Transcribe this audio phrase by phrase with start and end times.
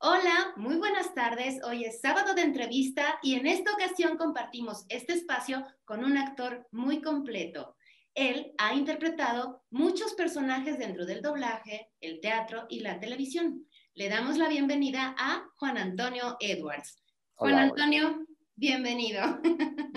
[0.00, 1.60] Hola, muy buenas tardes.
[1.64, 6.68] Hoy es sábado de entrevista y en esta ocasión compartimos este espacio con un actor
[6.70, 7.74] muy completo.
[8.14, 13.66] Él ha interpretado muchos personajes dentro del doblaje, el teatro y la televisión.
[13.94, 17.02] Le damos la bienvenida a Juan Antonio Edwards.
[17.34, 18.24] Juan Antonio,
[18.58, 19.22] bienvenido.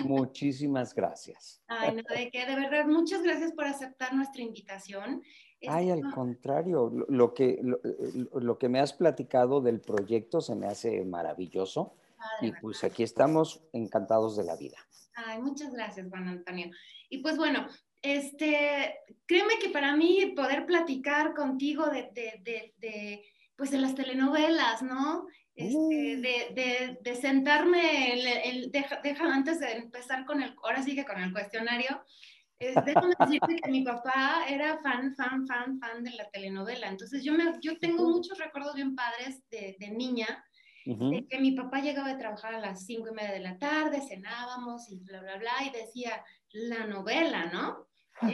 [0.05, 1.61] Muchísimas gracias.
[1.67, 5.23] Ay, no, de qué, de verdad, muchas gracias por aceptar nuestra invitación.
[5.67, 11.03] Ay, al contrario, lo, que, lo, que me has platicado del proyecto se me hace
[11.05, 11.95] maravilloso
[12.41, 14.77] y pues aquí estamos encantados de la vida.
[15.13, 16.71] Ay, muchas gracias, Juan Antonio.
[17.09, 17.67] Y pues bueno,
[18.01, 23.23] este, créeme que para mí poder platicar contigo de, de, de,
[23.55, 25.27] pues de las telenovelas, ¿no?
[25.55, 26.21] Este, mm.
[26.21, 28.13] de, de, sentarme,
[28.49, 32.03] el, deja, deja, antes de empezar con el, ahora sigue con el cuestionario,
[32.59, 36.87] déjame decirte que mi papá era fan, fan, fan, fan de la telenovela.
[36.87, 40.45] Entonces yo, me, yo tengo muchos recuerdos bien padres de, de niña,
[40.85, 44.01] de que mi papá llegaba a trabajar a las cinco y media de la tarde,
[44.01, 47.90] cenábamos y bla, bla, bla, y decía la novela, ¿no?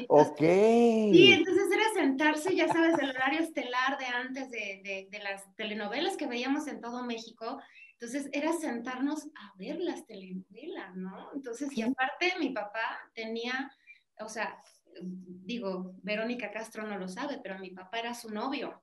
[0.07, 0.39] Ok.
[0.39, 5.53] Sí, entonces era sentarse, ya sabes, el horario estelar de antes de, de, de las
[5.55, 7.61] telenovelas que veíamos en todo México.
[7.93, 11.31] Entonces era sentarnos a ver las telenovelas, ¿no?
[11.33, 13.71] Entonces, y aparte mi papá tenía
[14.19, 14.57] o sea,
[15.01, 18.81] digo, Verónica Castro no lo sabe, pero mi papá era su novio.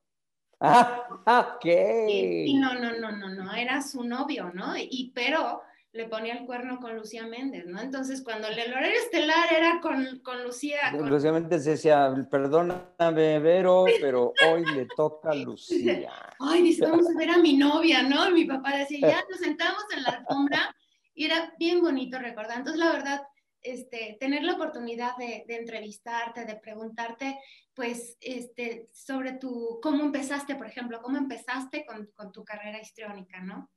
[0.59, 1.65] Ah, ok.
[2.07, 4.77] Y, no, no, no, no, no, era su novio, ¿no?
[4.77, 5.61] Y pero
[5.95, 7.79] le ponía el cuerno con Lucía Méndez, ¿no?
[7.79, 10.91] Entonces, cuando el horario estelar era con, con Lucía.
[10.91, 16.11] Lucía Méndez decía, perdóname, Vero, pero hoy le toca a Lucía.
[16.37, 18.29] Ay, dice, vamos a ver a mi novia, ¿no?
[18.31, 20.75] mi papá decía, ya nos sentamos en la alfombra
[21.13, 22.57] y era bien bonito recordar.
[22.57, 23.21] Entonces, la verdad,
[23.61, 27.39] este, tener la oportunidad de, entrevistarte, de preguntarte,
[27.73, 33.71] pues, este, sobre tu, cómo empezaste, por ejemplo, cómo empezaste con, tu carrera histriónica, ¿no?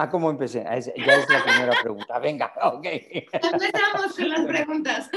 [0.00, 0.60] Ah, ¿cómo empecé?
[0.60, 2.20] Ah, ya es la primera pregunta.
[2.20, 2.84] Venga, ok.
[3.32, 5.10] Empezamos con las preguntas.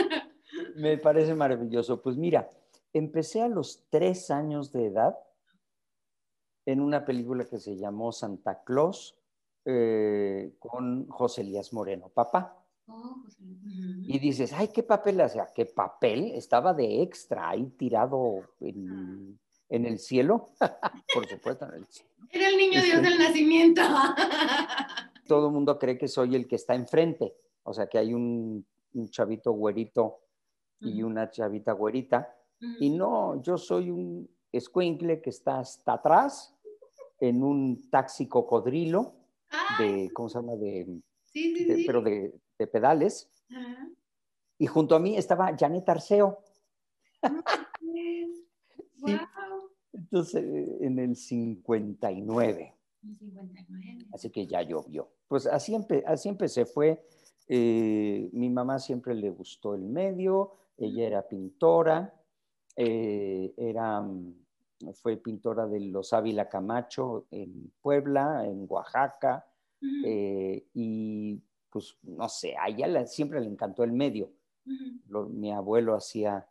[0.75, 2.01] Me parece maravilloso.
[2.01, 2.49] Pues mira,
[2.91, 5.15] empecé a los tres años de edad
[6.65, 9.15] en una película que se llamó Santa Claus
[9.65, 12.57] eh, con José Elías Moreno, papá.
[12.87, 15.47] Oh, y dices, ay, ¿qué papel hacía?
[15.53, 16.31] ¿Qué papel?
[16.31, 19.39] Estaba de extra ahí tirado en,
[19.71, 20.49] el cielo.
[21.13, 22.09] Por supuesto, en el cielo.
[22.29, 23.81] Era el niño Dios del nacimiento.
[25.27, 27.33] todo el mundo cree que soy el que está enfrente.
[27.63, 28.65] O sea, que hay un,
[29.09, 30.19] chavito güerito
[30.81, 32.35] y una chavita güerita.
[32.79, 36.53] Y no, yo soy un escuincle que está hasta atrás
[37.19, 39.13] en un taxi cocodrilo
[39.79, 40.55] de, ¿cómo se llama?
[40.55, 40.85] De,
[41.27, 41.83] sí, sí, sí.
[41.85, 43.29] Pero de, de pedales.
[44.57, 46.39] Y junto a mí estaba Janet Arceo.
[49.01, 49.69] Wow.
[49.93, 50.43] Entonces,
[50.79, 52.73] en el 59.
[53.01, 54.07] 59.
[54.13, 55.09] Así que ya llovió.
[55.27, 55.75] Pues así,
[56.05, 56.65] así empecé.
[56.65, 57.03] Fue,
[57.47, 62.13] eh, mi mamá siempre le gustó el medio, ella era pintora,
[62.75, 64.03] eh, era
[64.93, 69.45] fue pintora de los Ávila Camacho en Puebla, en Oaxaca,
[70.05, 74.31] eh, y pues no sé, a ella siempre le encantó el medio.
[75.29, 76.45] mi abuelo hacía,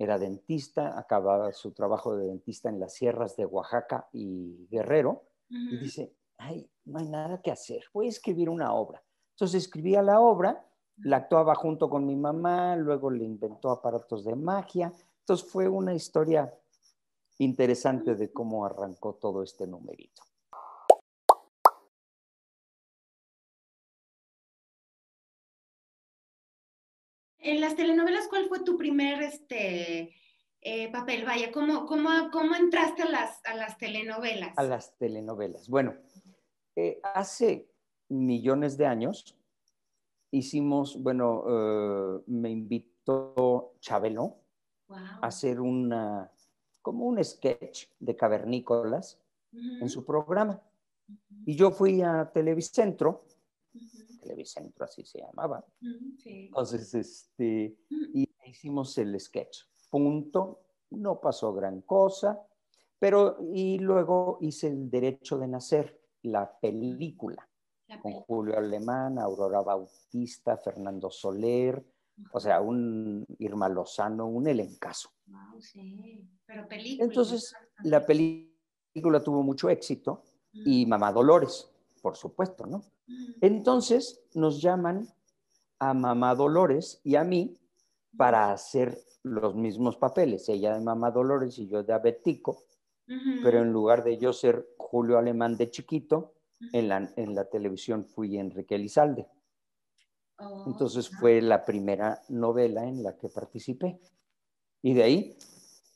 [0.00, 5.76] era dentista, acababa su trabajo de dentista en las sierras de Oaxaca y Guerrero, y
[5.76, 9.02] dice, ay, no hay nada que hacer, voy a escribir una obra.
[9.32, 10.64] Entonces escribía la obra,
[10.96, 15.92] la actuaba junto con mi mamá, luego le inventó aparatos de magia, entonces fue una
[15.92, 16.50] historia
[17.36, 20.22] interesante de cómo arrancó todo este numerito.
[27.42, 30.14] En las telenovelas, ¿cuál fue tu primer este,
[30.60, 31.24] eh, papel?
[31.24, 34.56] Vaya, ¿cómo, cómo, cómo entraste a las, a las, telenovelas?
[34.58, 35.68] A las telenovelas.
[35.68, 35.94] Bueno,
[36.76, 37.68] eh, hace
[38.08, 39.38] millones de años
[40.30, 44.36] hicimos, bueno, eh, me invitó Chabelo
[44.88, 46.30] a hacer una,
[46.82, 49.18] como un sketch de cavernícolas
[49.52, 50.62] en su programa.
[51.44, 53.24] Y yo fui a Televicentro,
[54.20, 55.64] Televicentro así se llamaba.
[56.24, 59.58] Entonces, este, y hicimos el sketch.
[59.90, 62.40] Punto, no pasó gran cosa,
[62.98, 67.48] pero y luego hice el derecho de nacer, la película,
[68.02, 71.82] con Julio Alemán, Aurora Bautista, Fernando Soler,
[72.32, 75.10] o sea, un Irma Lozano, un elencazo.
[75.26, 76.28] Wow, sí.
[76.46, 77.04] Pero película.
[77.06, 81.69] Entonces, la película tuvo mucho éxito y Mamá Dolores,
[82.00, 82.82] por supuesto, ¿no?
[83.40, 85.08] Entonces nos llaman
[85.78, 87.56] a Mamá Dolores y a mí
[88.16, 92.64] para hacer los mismos papeles, ella de Mamá Dolores y yo de Abetico,
[93.42, 96.34] pero en lugar de yo ser Julio Alemán de chiquito,
[96.72, 99.26] en la, en la televisión fui Enrique Elizalde.
[100.38, 103.98] Oh, Entonces fue la primera novela en la que participé.
[104.82, 105.36] Y de ahí,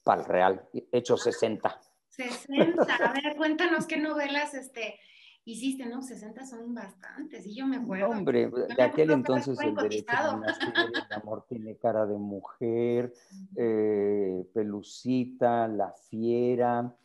[0.02, 1.80] para el Real, hecho 60.
[2.08, 2.94] 60.
[2.94, 4.98] A ver, cuéntanos qué novelas este,
[5.44, 6.02] hiciste, ¿no?
[6.02, 8.08] 60 son bastantes, y yo me acuerdo.
[8.08, 10.44] Hombre, de me aquel entonces el derecho de
[11.22, 13.12] amor tiene cara de mujer,
[13.56, 16.96] eh, Pelucita, La Fiera,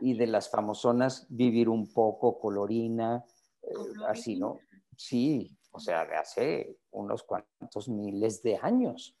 [0.00, 3.24] y de las famosonas, Vivir un poco, Colorina,
[3.62, 3.68] eh,
[4.08, 4.60] así, ¿no?
[4.96, 9.16] Sí, o sea, de hace unos cuantos miles de años.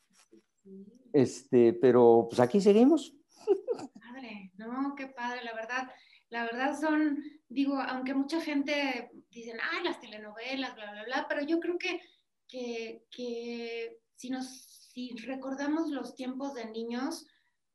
[1.12, 3.14] Este, pero pues aquí seguimos.
[4.00, 5.88] Padre, no, qué padre, la verdad,
[6.34, 11.42] la verdad son, digo, aunque mucha gente dicen, ah, las telenovelas, bla, bla, bla, pero
[11.44, 12.00] yo creo que,
[12.48, 14.46] que, que si nos,
[14.92, 17.26] si recordamos los tiempos de niños,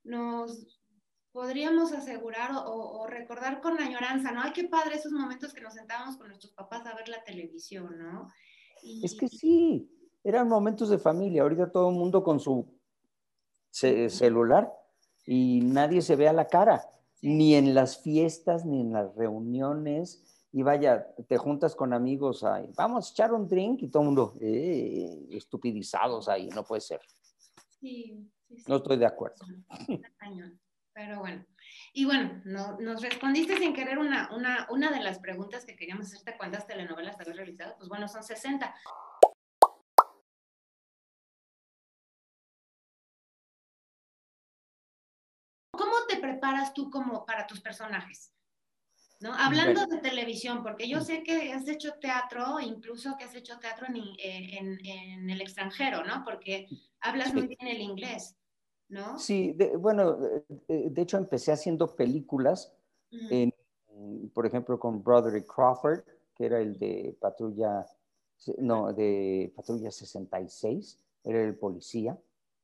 [0.03, 0.67] nos
[1.31, 4.41] podríamos asegurar o, o recordar con añoranza, ¿no?
[4.41, 7.97] Ay, qué padre esos momentos que nos sentábamos con nuestros papás a ver la televisión,
[7.97, 8.27] ¿no?
[8.83, 9.89] Y, Es que sí,
[10.23, 11.43] eran momentos de familia.
[11.43, 12.77] Ahorita todo el mundo con su
[13.71, 14.69] ce- celular
[15.25, 16.81] y nadie se ve a la cara,
[17.21, 20.23] ni en las fiestas, ni en las reuniones.
[20.51, 24.05] Y vaya, te juntas con amigos, ahí, vamos a echar un drink y todo el
[24.07, 27.01] mundo, eh, estupidizados ahí, no puede ser.
[27.79, 28.63] sí, sí, sí.
[28.67, 29.45] No estoy de acuerdo.
[30.91, 31.45] Pero bueno.
[31.93, 36.07] Y bueno, no- nos respondiste sin querer una, una, una de las preguntas que queríamos
[36.07, 36.35] hacerte.
[36.37, 37.75] ¿Cuántas telenovelas habías realizado?
[37.77, 38.73] Pues bueno, son 60.
[46.19, 48.31] Preparas tú como para tus personajes?
[49.21, 49.33] ¿No?
[49.33, 53.87] Hablando de televisión, porque yo sé que has hecho teatro, incluso que has hecho teatro
[53.87, 56.23] en, en- en el extranjero, ¿no?
[56.23, 56.69] Porque
[57.01, 57.47] hablas muy Sí.
[57.59, 58.37] bien el inglés,
[58.87, 59.19] ¿no?
[59.19, 62.73] Sí, de- bueno, de, de hecho empecé haciendo películas,
[63.11, 63.53] en,
[64.33, 65.99] por ejemplo, con Broderick Crawford,
[66.33, 67.85] que era el de Patrulla,
[68.59, 72.17] no, de Patrulla 66, era el policía.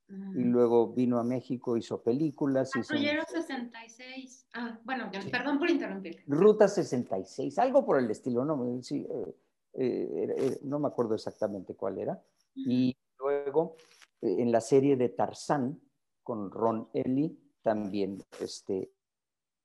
[0.07, 4.47] Y luego vino a México, hizo películas, hizo Patrullero 66.
[4.53, 6.23] Ah, bueno, que- perdón por interrumpirte.
[6.27, 9.35] Ruta 66, algo por el estilo, no, sí, eh,
[9.73, 12.21] eh, no me acuerdo exactamente cuál era.
[12.55, 13.75] Y luego
[14.21, 15.79] eh, en la serie de Tarzán
[16.23, 18.91] con Ron Ellie, también este,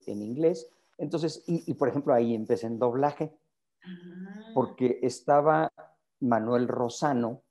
[0.07, 0.71] en inglés.
[0.99, 3.37] Entonces, y, y, por ejemplo ahí empecé en doblaje,
[3.83, 5.73] Ah, porque estaba
[6.21, 7.43] Manuel Rosano.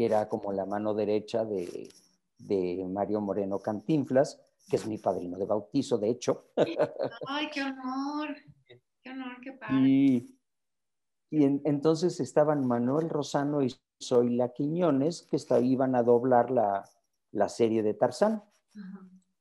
[0.00, 1.92] Que era como la mano derecha de,
[2.38, 6.46] de Mario Moreno Cantinflas, que es mi padrino de bautizo, de hecho.
[7.28, 8.34] Ay, qué honor.
[9.02, 9.76] Qué honor, qué padre.
[9.76, 10.38] Y,
[11.28, 16.88] y en- entonces estaban Manuel Rosano y Zoila Quiñones, que esta- iban a doblar la,
[17.32, 18.42] la serie de Tarzán.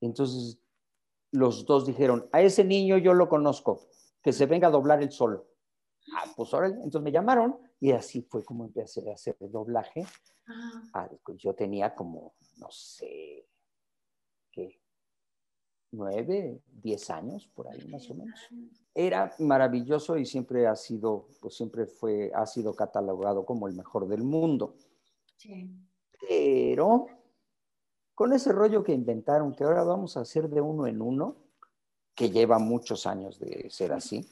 [0.02, 0.60] Entonces
[1.32, 3.88] los dos dijeron, a ese niño yo lo conozco,
[4.22, 5.48] que se venga a doblar el solo.
[6.14, 6.74] Ah, pues órale.
[6.76, 10.06] Entonces me llamaron y así fue como empecé a hacer doblaje.
[10.46, 10.84] Ajá.
[10.94, 13.48] Ah, yo tenía como, no sé,
[14.52, 14.82] ¿qué?
[15.92, 18.40] Nueve, diez años, por ahí más o menos.
[18.94, 24.08] Era maravilloso y siempre ha sido, pues siempre fue, ha sido catalogado como el mejor
[24.08, 24.76] del mundo.
[25.38, 25.70] Sí.
[26.28, 27.08] Pero
[28.14, 31.38] con ese rollo que inventaron, que ahora vamos a hacer de uno en uno,
[32.14, 34.30] que lleva muchos años de ser así,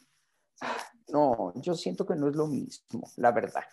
[1.18, 3.64] no, yo siento que no es lo mismo, la verdad.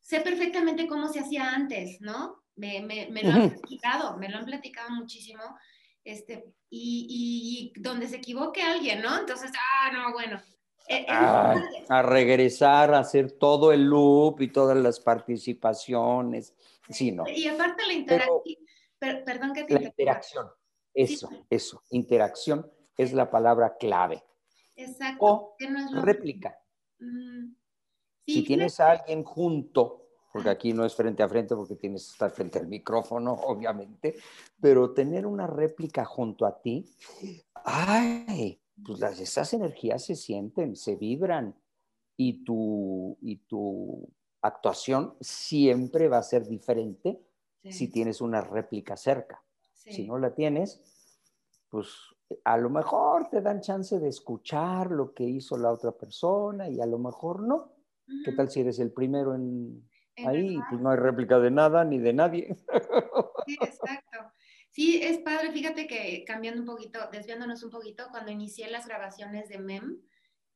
[0.00, 2.42] Sé perfectamente cómo se hacía antes, ¿no?
[2.56, 5.42] Me, me, me lo han platicado, me lo han platicado muchísimo.
[6.04, 9.18] Este, y, y donde se equivoque alguien, ¿no?
[9.18, 10.36] Entonces, ah, no, bueno.
[10.86, 11.84] Eh, es Ay, padre.
[11.88, 16.52] a regresar a hacer todo el loop y todas las participaciones.
[16.90, 17.24] Sí, no.
[17.26, 18.42] Y aparte la Pero-
[19.24, 20.48] perdón que te La interacción.
[20.92, 21.82] Eso, eso.
[21.90, 24.24] Interacción es la palabra clave.
[24.76, 25.24] Exacto.
[25.24, 26.58] O que no es lo réplica.
[26.98, 27.54] Mm,
[28.26, 32.06] Si sí, tienes a alguien junto, porque aquí no es frente a frente porque tienes
[32.06, 34.16] que estar frente al micrófono, obviamente,
[34.60, 36.88] pero tener una réplica junto a ti,
[37.64, 41.54] ay, pues las, esas energías se sienten, se vibran
[42.16, 44.08] y tu, y tu
[44.42, 47.20] actuación siempre va a ser diferente
[47.70, 49.42] sí, si tienes una réplica cerca.
[49.72, 49.92] sí.
[49.92, 50.82] Si no la tienes,
[51.70, 51.88] pues
[52.44, 56.80] a lo mejor te dan chance de escuchar lo que hizo la otra persona y
[56.80, 57.72] a lo mejor no.
[58.24, 59.88] ¿Qué tal si eres el primero en
[60.24, 60.62] ahí?
[60.62, 62.56] Pues no hay réplica de nada ni de nadie.
[63.44, 64.32] Sí, exacto.
[64.70, 65.52] Sí, es padre.
[65.52, 70.00] Fíjate que cambiando un poquito, desviándonos un poquito, cuando inicié las grabaciones de MEM,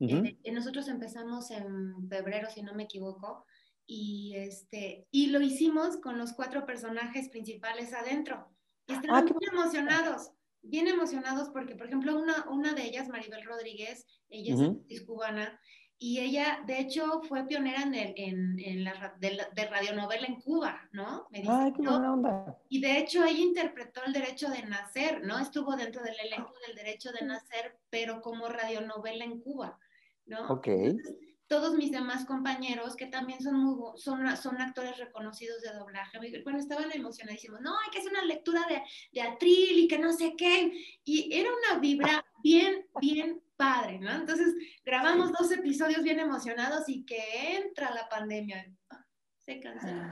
[0.01, 0.39] Ujú.
[0.43, 3.45] eh, nosotros empezamos en febrero, si no me equivoco,
[3.91, 8.47] y, este, y lo hicimos con los cuatro personajes principales adentro.
[8.87, 10.31] Y Ah, estaban qué muy emocionados,
[10.63, 14.79] bien emocionados porque, por ejemplo, una, una de ellas, Maribel Rodríguez, ella es Ujú.
[14.81, 15.61] actriz cubana
[16.01, 20.27] y ella, de hecho, fue pionera en, el, en, en la, de, la- de radionovela
[20.27, 21.27] en Cuba, ¿no?
[21.31, 22.59] Me dice, Ay, qué "Yo- buena onda.
[22.69, 25.39] y de hecho ella interpretó el derecho de nacer, ¿no?
[25.39, 29.79] Estuvo dentro del elenco del derecho de nacer, pero como radionovela en Cuba,
[30.27, 30.47] ¿no?
[30.51, 30.67] Ok.
[30.69, 31.17] Entonces,
[31.49, 36.43] todos mis demás compañeros, que también son, muy, son, son actores reconocidos de doblaje, me-
[36.43, 40.13] bueno, estaban emocionadísimos, no, hay que hacer una lectura de, de atril y que no
[40.13, 40.73] sé qué,
[41.05, 44.11] y era una vibra bien, bien padre, ¿no?
[44.13, 48.71] Entonces grabamos dos episodios bien emocionados y que entra la pandemia.
[48.91, 49.05] Ah,
[49.39, 50.03] Se canceló.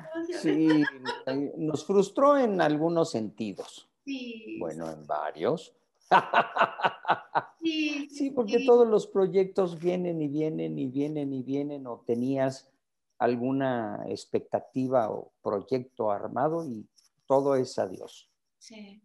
[0.40, 0.82] Sí,
[1.26, 3.88] eh, nos frustró en algunos sentidos.
[4.04, 5.74] Sí, Bueno, en varios.
[7.62, 12.70] sí, Sí, porque todos los proyectos vienen y vienen y vienen y vienen o tenías
[13.18, 16.86] alguna expectativa o proyecto armado y
[17.26, 18.30] todo es adiós.
[18.58, 19.02] Sí,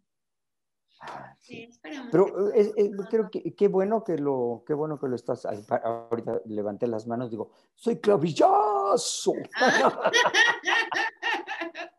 [1.02, 1.68] Ah, sí.
[2.12, 5.44] Pero eh, eh, creo que qué bueno que lo, qué bueno que lo estás.
[5.44, 9.34] Ahorita levanté las manos, digo, soy clavillazo.
[9.60, 10.10] Ah.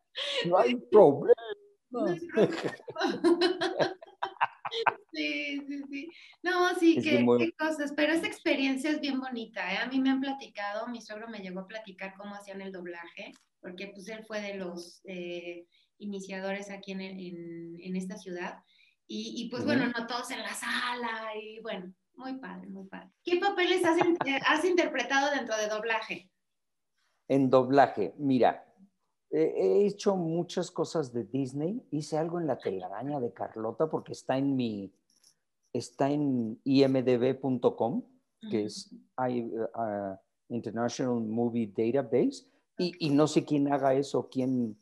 [0.45, 1.33] No hay problema.
[1.91, 2.19] No hay
[5.13, 6.09] Sí, sí, sí.
[6.41, 9.77] No, sí, Es que qué, muy- qué cosas, pero esa experiencia es bien bonita, ¿eh?
[9.77, 13.31] A mí me han platicado, mi suegro me llegó a platicar cómo hacían el doblaje,
[13.61, 15.67] porque pues él fue de los eh,
[15.99, 18.57] iniciadores aquí en, el- en, en esta ciudad,
[19.05, 23.09] y, y, pues bueno, no todos en la sala, y bueno, muy padre, muy padre.
[23.23, 26.31] ¿Qué papeles has, eh, has interpretado dentro de doblaje?
[27.27, 28.65] En doblaje, mira,
[29.33, 29.41] he
[29.83, 31.81] he hecho muchas cosas de Disney.
[31.91, 34.93] Hice algo en la telaraña de Carlota porque está en mi,
[35.73, 38.03] está en imdb.com,
[38.49, 38.91] que es
[39.29, 40.15] I- uh,
[40.49, 42.45] International Movie Database,
[42.77, 44.77] y, y no sé quién haga eso, quién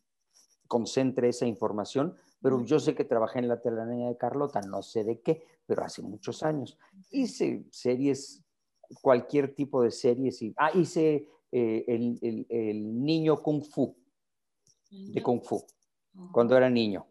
[0.67, 5.03] concentre esa información, pero yo sé que trabajé en la telaraña de Carlota, no sé
[5.03, 6.77] de qué, pero hace muchos años.
[7.12, 8.41] Hice series,
[9.01, 13.96] cualquier tipo de series, y, ah, hice eh, el, el- el niño Kung Fu,
[14.91, 15.65] de Kung Fu,
[16.31, 17.05] cuando era niño.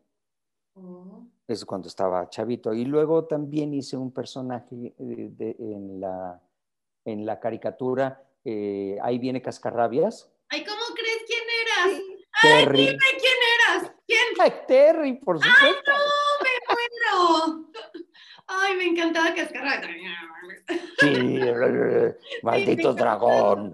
[0.74, 2.72] Oh, Es cuando estaba chavito.
[2.72, 6.40] Y luego también hice un personaje eh, de- en, la,
[7.04, 10.30] en la caricatura, eh, ahí viene Cascarrabias.
[10.48, 12.00] Ay, ¿cómo crees quién eras?
[12.42, 12.78] Terry.
[12.86, 13.92] Dime quién eras.
[14.06, 14.20] ¿Quién?
[14.38, 15.90] Ay, Terry, por supuesto.
[15.90, 17.70] ¡No, me muero!
[18.46, 19.80] Ay, me encantaba Cascarra.
[21.00, 21.38] Sí,
[22.42, 23.72] maldito dragón.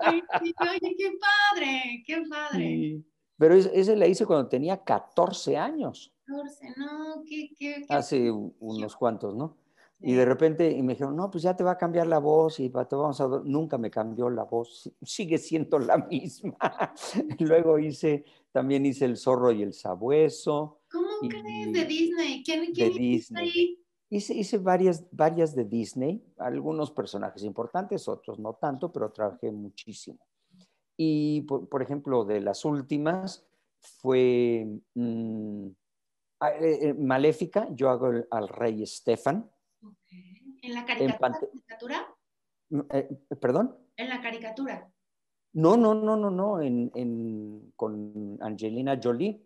[0.00, 2.58] Ay, sí, oye, qué padre, qué padre.
[2.58, 3.04] Sí.
[3.38, 8.30] Pero es- ese la hice cuando tenía 14 años, 14, no, qué, qué, qué- hace
[8.30, 9.56] unos cuantos, ¿no?
[9.98, 12.60] Y de repente y me dijeron, no, pues ya te va a cambiar la voz
[12.60, 13.24] y te vamos a...
[13.24, 13.42] do-".
[13.44, 16.56] Nunca me cambió la voz, si- sigue siendo la misma.
[17.38, 22.42] Luego hice, también hice El zorro y el sabueso, ¿Cómo y- crees de Disney?
[22.44, 23.00] ¿Quién, de quién hiciste
[23.40, 23.50] Disney.
[23.50, 23.82] ahí?
[24.16, 30.18] Hice, hice varias, varias de Disney, algunos personajes importantes, otros no tanto, pero trabajé muchísimo.
[30.96, 33.46] Y, por, por ejemplo, de las últimas
[34.00, 35.66] fue mm,
[36.40, 39.50] ah, eh, eh, Maléfica, yo hago el- al rey Estefan.
[40.62, 42.06] ¿En la caricatura?
[42.70, 43.08] Mm, eh,
[43.38, 43.76] ¿Perdón?
[43.98, 44.90] En la caricatura.
[45.52, 49.44] No, no, no, no, no, en, en- con Angelina Jolie.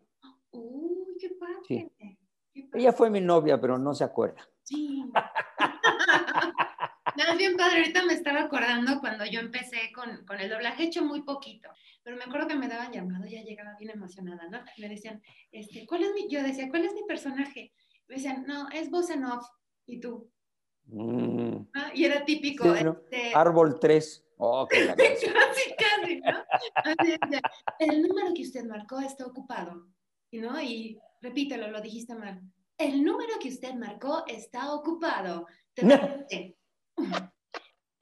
[0.53, 1.57] Uy, qué padre.
[1.67, 1.91] Sí.
[2.73, 4.47] Ella fue mi novia, pero no se acuerda.
[4.62, 5.05] Sí.
[7.17, 7.79] No, es bien padre.
[7.79, 11.69] Ahorita me estaba acordando cuando yo empecé con, con el doblaje, he hecho muy poquito,
[12.02, 14.61] pero me acuerdo que me daban llamado, ya llegaba bien emocionada, ¿no?
[14.79, 17.73] Me decían, este, ¿cuál es mi, yo decía, ¿cuál es mi personaje?
[18.09, 19.45] Me decían, no, es voz en off.
[19.87, 20.31] ¿Y tú?
[20.87, 21.83] Mm, ¿no?
[21.95, 22.93] Y era típico, Sí, ¿no?
[23.11, 24.26] este, Árbol 3.
[24.38, 25.26] Oh, qué la casi,
[25.76, 26.45] casi, ¿no?
[26.85, 27.19] Así
[27.81, 29.87] el número que usted marcó está ocupado,
[30.33, 30.61] ¿no?
[30.61, 32.41] Y repítelo, lo dijiste mal.
[32.79, 35.47] El número que usted marcó está ocupado.
[35.75, 36.57] Te repite.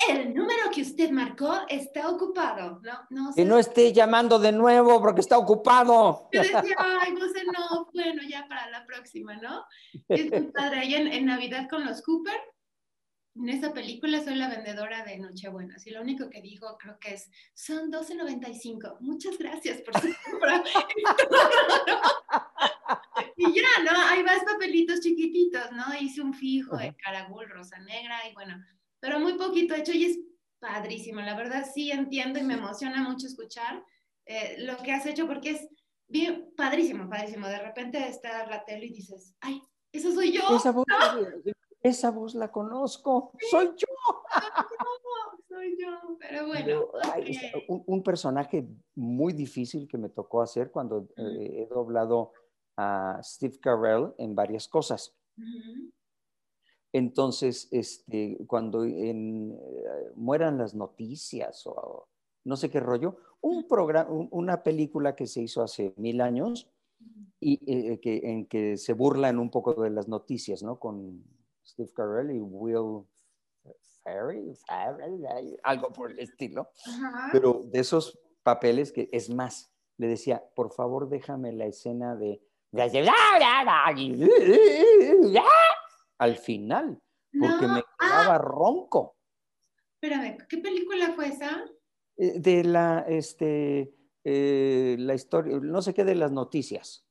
[0.09, 3.07] El número que usted marcó está ocupado, ¿no?
[3.11, 6.29] No Que no esté llamando de nuevo porque está ocupado.
[6.33, 9.65] Yo decía, ay, no sé, no, bueno, ya para la próxima, ¿no?
[10.09, 10.79] Es muy padre.
[10.79, 12.41] Ahí en, en Navidad con los Cooper,
[13.39, 17.15] en esa película soy la vendedora de Nochebuenas y lo único que digo creo que
[17.15, 18.99] es, son 12.95.
[19.01, 20.65] Muchas gracias por su compra.
[23.37, 23.99] y ya, ¿no?
[24.09, 25.85] Ahí vas papelitos chiquititos, ¿no?
[26.01, 28.57] Hice un fijo de caragul, rosa negra y bueno,
[29.01, 30.19] pero muy poquito hecho y es
[30.59, 31.21] padrísimo.
[31.21, 33.85] La verdad sí entiendo y me emociona mucho escuchar
[34.27, 35.69] eh, lo que has hecho porque es
[36.09, 37.47] bien padrísimo, padrísimo.
[37.47, 40.57] De repente está la tele y dices, ay, eso soy yo.
[40.57, 40.87] Esa voz,
[41.83, 43.33] esa voz la conozco.
[43.51, 43.87] Soy yo.
[45.49, 45.77] soy
[46.19, 46.87] pero bueno.
[47.87, 52.33] un, personaje muy difícil que me tocó hacer cuando eh, he doblado
[52.77, 55.17] a Steve Carell en varias cosas.
[56.93, 62.09] Entonces, este, cuando en, eh, mueran las noticias o
[62.45, 66.71] no sé qué rollo, un programa, una película que se hizo hace mil años
[67.41, 70.79] y eh, que, en que se burlan un poco de las noticias, ¿no?
[70.79, 71.23] Con
[71.69, 73.07] Steve Carell y Will
[74.03, 74.55] Ferry,
[75.63, 76.71] algo por el estilo.
[77.33, 82.41] Pero de esos papeles que, es más, le decía, por favor déjame la escena de
[86.19, 87.01] al final,
[87.39, 88.39] porque me quedaba ah.
[88.39, 89.17] ronco.
[90.01, 91.65] Espérame, ¿qué película fue esa?
[92.17, 93.95] Eh, de la, este,
[94.25, 97.07] eh, la historia, no sé qué de las noticias.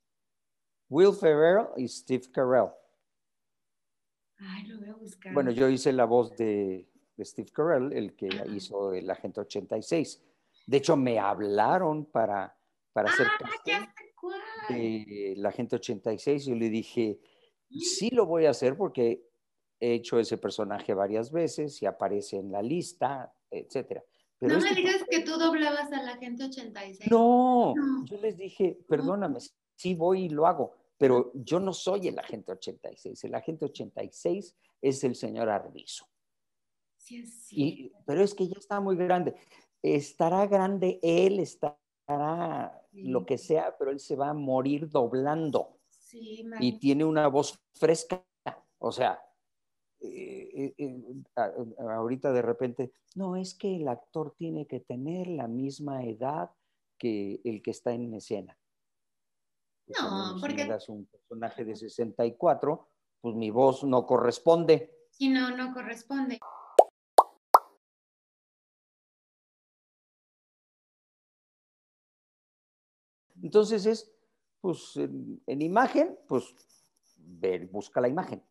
[0.90, 2.70] Will Ferrell y Steve Carell.
[4.40, 5.34] Ay, lo voy a buscar.
[5.34, 6.88] Bueno, yo hice la voz de,
[7.20, 10.24] Steve Carell, el que hizo el Agente 86.
[10.68, 12.56] De hecho, me hablaron para,
[12.94, 14.40] para hacer ah, ya cuál.
[15.38, 16.46] la Agente 86.
[16.46, 17.20] Yo le dije,
[17.70, 19.28] sí lo voy a hacer porque
[19.80, 24.04] he hecho ese personaje varias veces y aparece en la lista, etcétera.
[24.42, 27.12] no me digas que tú doblabas a la gente 86.
[27.12, 27.74] No,
[28.06, 29.40] yo les dije, perdóname,
[29.76, 33.24] sí voy y lo hago, pero yo no soy el agente 86.
[33.24, 36.06] El agente 86 es el señor Arbizo.
[36.98, 37.56] Sí, sí.
[37.56, 39.36] Y, pero es que ya está muy grande.
[39.82, 45.78] Estará grande él, estará lo que sea, pero él se va a morir doblando
[46.60, 48.26] y tiene una voz fresca.
[48.80, 49.20] O sea,
[50.00, 51.04] eh, eh, eh,
[51.80, 56.52] ahorita de repente, no, es que el actor tiene que tener la misma edad
[56.98, 58.58] que el que está en escena.
[59.88, 60.64] No, porque...
[60.64, 62.88] Si das un personaje de 64,
[63.22, 65.08] pues mi voz no corresponde.
[65.12, 66.40] Sí, no, no corresponde.
[73.42, 74.12] Entonces es
[74.60, 76.54] pues en, imagen, pues
[77.18, 78.44] ver, busca la imagen.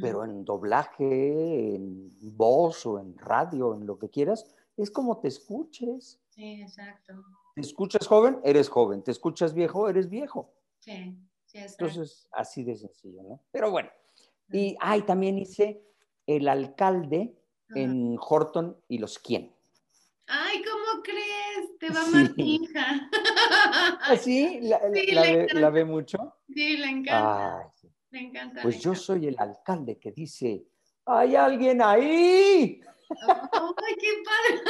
[0.00, 4.44] Pero en doblaje, en voz o en radio, en lo que quieras,
[4.76, 6.20] es como te escuches.
[6.28, 7.14] Sí, exacto.
[7.56, 8.38] ¿Te escuchas joven?
[8.44, 9.02] Eres joven.
[9.02, 9.88] ¿Te escuchas viejo?
[9.88, 10.52] Eres viejo.
[10.82, 11.16] Sí,
[11.46, 11.84] sí, exacto.
[11.84, 13.40] Entonces, así de sencillo, ¿no?
[13.52, 13.88] Pero bueno.
[14.50, 15.80] Y, ay, también hice
[16.26, 17.38] el alcalde
[17.74, 19.54] en Horton y los quién.
[20.26, 21.78] Ay, ¿cómo crees?
[21.78, 22.32] Te va sí.
[22.36, 23.10] hija.
[24.00, 24.60] ¿Ah, sí?
[24.62, 26.34] ¿La, ve, mucho?
[26.48, 27.72] Sí, le encanta.
[28.10, 28.62] le encanta.
[28.62, 30.66] Pues yo soy el alcalde que dice,
[31.06, 32.80] ¿hay alguien ahí?
[33.20, 34.60] ¡Ay, qué padre!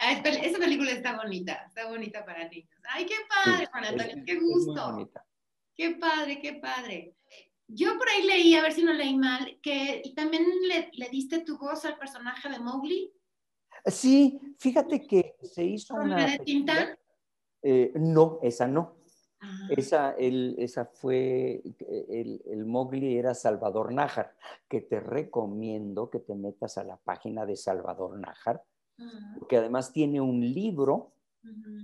[0.46, 2.70] Esa película está bonita, está bonita para niños.
[2.92, 4.24] ¡Ay, qué padre, Juan Antonio!
[4.26, 5.10] ¡Qué gusto!
[5.74, 7.14] ¡Qué padre, qué padre!
[7.66, 11.40] Yo por ahí leí, a ver si no leí mal, que también le, le diste
[11.40, 13.12] tu voz al personaje de Mowgli.
[13.86, 16.18] Sí, fíjate que se hizo una...
[16.18, 16.98] ¿La de Tintán?
[17.62, 18.96] Eh, no, esa no.
[19.70, 21.62] Esa, esa fue,
[22.08, 24.36] el, el, Mowgli era Salvador Nájar,
[24.68, 28.62] que te recomiendo que te metas a la página de Salvador Nájar,
[29.48, 31.12] que además tiene un libro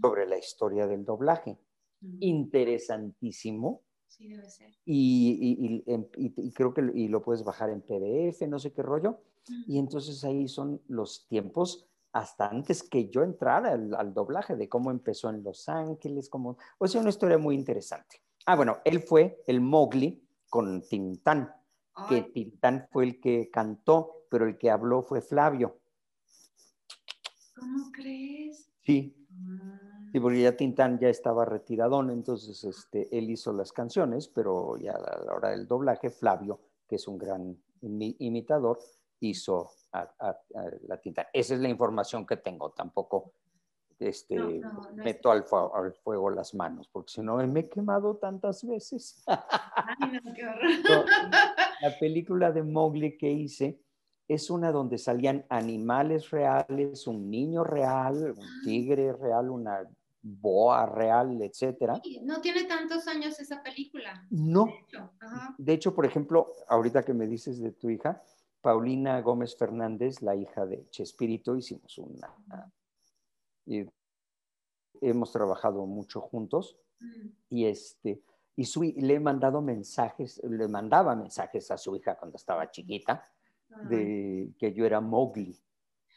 [0.03, 1.57] sobre la historia del doblaje.
[2.21, 3.83] Interesantísimo.
[4.07, 4.73] Sí, debe ser.
[4.85, 9.21] Y, y, creo que y lo puedes bajar en PDF, no sé qué rollo.
[9.67, 14.91] Y entonces ahí son los tiempos hasta antes que yo entrara al, doblaje, de cómo
[14.91, 18.23] empezó en Los Ángeles, como, o sea, una historia muy interesante.
[18.47, 21.53] Ah, bueno, él fue el Mowgli con Tintán,
[22.09, 25.79] que Tintán fue el que cantó, pero el que habló fue Flavio.
[27.55, 28.71] ¿Cómo crees?
[28.83, 29.15] Sí.
[29.31, 30.09] Ah.
[30.11, 34.93] Sí, porque ya Tintán ya estaba retiradón, entonces este, él hizo las canciones, pero ya
[34.93, 38.79] a la hora del doblaje, Flavio, que es un gran imitador,
[39.21, 40.39] hizo a,
[40.87, 41.29] la tinta.
[41.33, 43.33] Esa es la información que tengo, tampoco
[43.99, 44.39] este,
[44.95, 49.23] meto al, fuego las manos, porque si no me he quemado tantas veces.
[49.27, 51.07] Ay, no, qué horror.
[51.81, 53.81] la película de Mowgli que hice
[54.29, 58.61] es una donde salían animales reales, un niño real, un ah.
[58.65, 59.89] tigre real, una
[60.27, 62.01] boa real, etcétera.
[62.23, 64.27] No tiene tantos años esa película.
[64.31, 64.67] No.
[65.57, 68.23] de hecho, por ejemplo, ahorita que me dices de tu hija,
[68.67, 72.35] Paulina Gómez Fernández, la hija de Chespirito, hicimos una...
[73.65, 73.87] Y
[75.01, 77.29] hemos trabajado mucho juntos mm.
[77.51, 78.25] y este
[78.57, 83.31] y su, le he mandado mensajes, le mandaba mensajes a su hija cuando estaba chiquita
[83.89, 85.57] de que yo era Mowgli,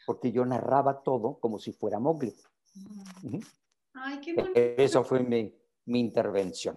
[0.04, 2.34] porque yo narraba todo como si fuera Mowgli.
[3.94, 4.52] Ay, qué bonito.
[4.56, 6.76] Eso fue mi, mi intervención.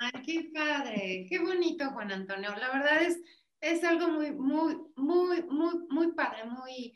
[0.00, 2.50] Ay, qué padre, qué bonito, Juan Antonio.
[2.56, 3.18] La verdad es,
[3.60, 6.94] es algo muy, muy, muy, muy, muy padre, muy,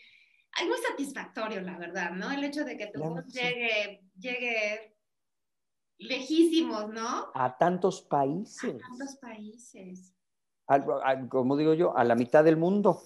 [0.52, 2.30] algo satisfactorio, la verdad, ¿no?
[2.30, 4.96] El hecho de que tu voz llegue, llegue
[5.98, 7.30] lejísimos, ¿no?
[7.34, 8.74] A tantos países.
[8.74, 10.14] A tantos países.
[11.28, 13.02] como digo yo, a la mitad del mundo.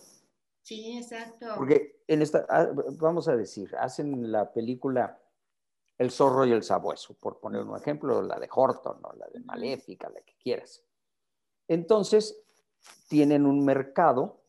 [0.63, 1.47] Sí, exacto.
[1.57, 5.23] Porque en esta, ah, vamos a decir, hacen la película
[5.99, 9.41] El zorro y el sabueso, por poner un ejemplo, la de Horton, o la de
[9.41, 10.85] Maléfica, la que quieras.
[11.69, 12.46] Entonces,
[13.09, 14.43] tienen un mercado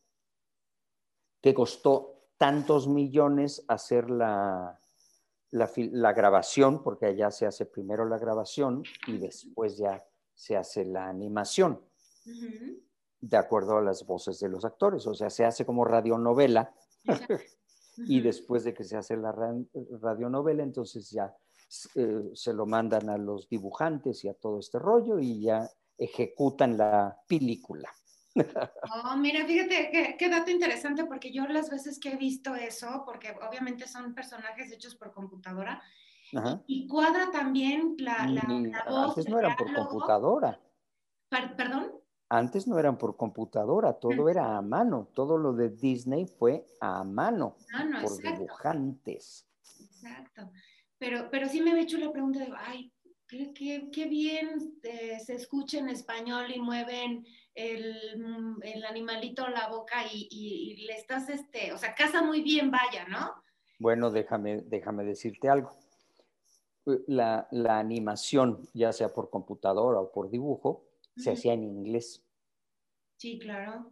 [1.42, 4.80] que costó tantos millones hacer la,
[5.52, 11.08] la, grabación, porque allá se hace primero la grabación y después ya se hace la
[11.08, 11.82] animación,
[13.20, 15.08] de acuerdo a las voces de los actores.
[15.08, 16.74] O sea, se hace como radionovela.
[18.00, 21.36] Y después de que se hace la radionovela, entonces ya
[21.96, 26.78] eh, se lo mandan a los dibujantes y a todo este rollo y ya ejecutan
[26.78, 27.92] la película.
[29.06, 33.36] Oh, mira, fíjate qué, dato interesante, porque yo las veces que he visto eso, porque
[33.48, 35.82] obviamente son personajes hechos por computadora,
[36.66, 38.44] y, cuadra también la, la,
[38.90, 39.10] voz.
[39.10, 40.60] Antes no eran por computadora.
[41.30, 41.92] ¿Perdón?
[42.30, 45.10] Antes no eran por computadora, todo era a mano.
[45.14, 47.56] Todo lo de Disney fue a mano,
[48.02, 49.48] por dibujantes.
[49.80, 50.52] Exacto.
[50.98, 52.92] Pero, pero sí me he hecho la pregunta de, ay,
[53.28, 57.26] qué, qué, bien eh, se escucha en español y mueven
[57.58, 63.06] el, el animalito la boca y, le estás, este, o sea, casa muy bien, vaya,
[63.08, 63.34] ¿no?
[63.80, 65.76] Bueno, déjame, déjame decirte algo.
[67.08, 70.86] La, la animación, ya sea por computadora o por dibujo,
[71.18, 72.24] se hacía en inglés.
[73.18, 73.92] Sí, claro.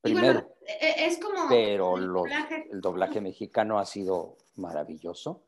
[0.00, 0.56] Primero.
[0.62, 1.48] E, e, es como...
[1.48, 5.42] Pero el doblaje, mexicano ha sido maravilloso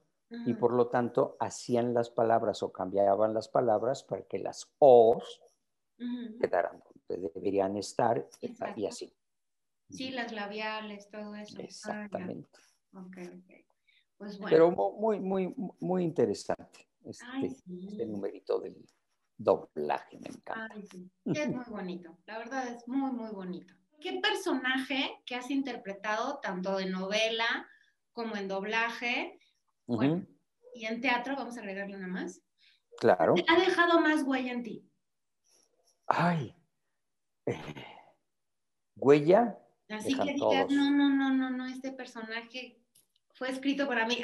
[0.47, 5.43] y por lo tanto hacían las palabras o cambiaban las palabras para que las O's
[6.41, 6.83] quedaran
[7.17, 8.29] deberían estar
[8.77, 9.13] y así.
[9.91, 11.57] Sí, las labiales, todo eso.
[11.59, 12.59] Ah, Exactamente.
[14.17, 14.51] Pues bueno.
[14.51, 18.77] Pero muy, muy, muy interesante este, este numerito del
[19.37, 20.75] doblaje, me encanta.
[21.25, 23.75] Es muy bonito, la verdad es muy, muy bonito.
[24.01, 27.69] ¿Qué personaje que has interpretado tanto de novela
[28.13, 29.39] como en doblaje
[30.75, 32.43] y en teatro, vamos a agregarle una más?
[32.99, 33.35] Claro.
[33.49, 34.89] ¿Ha dejado más huella en ti?
[36.07, 36.55] Ay,
[38.97, 39.59] huella.
[39.89, 42.79] Así que digas, no, no, no, no, no, este personaje
[43.35, 44.19] fue escrito para mí.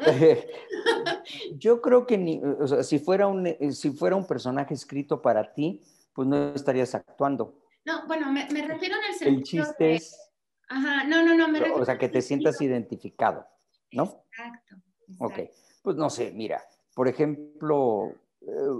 [1.58, 5.52] Yo creo que ni, o sea, si fuera un, si fuera un personaje escrito para
[5.52, 5.82] ti,
[6.12, 7.60] pues no estarías actuando.
[7.84, 9.28] No, bueno, me, refiero en el sentido.
[9.28, 10.18] El chiste es.
[10.68, 11.80] Ajá, no, no, no, me refiero.
[11.80, 13.46] O sea, que te sientas identificado,
[13.92, 14.24] ¿no?
[14.30, 14.76] Exacto,
[15.08, 15.24] exacto.
[15.24, 15.50] Ok,
[15.82, 18.14] pues no sé, mira, por ejemplo,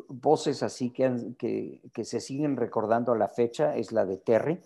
[0.08, 4.60] voces así que, que, se siguen recordando a la fecha es la de Terry,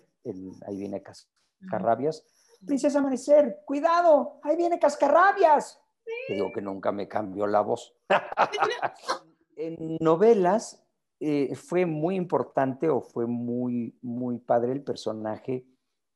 [0.67, 2.27] ahí viene Cascarrabias.
[2.67, 5.81] Princesa Amanecer, cuidado, ahí viene Cascarrabias.
[6.27, 7.95] Te digo que nunca me cambió la voz.
[9.57, 10.85] en novelas
[11.21, 15.67] eh, fue muy importante o fue muy, muy padre el personaje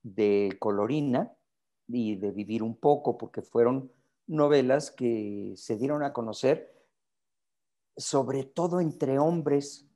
[0.03, 1.33] de Colorina
[1.89, 3.91] y de Vivir un poco, porque fueron
[4.27, 6.72] novelas que se dieron a conocer
[7.97, 9.87] sobre todo entre hombres.